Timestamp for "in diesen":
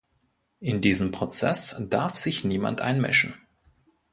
0.59-1.11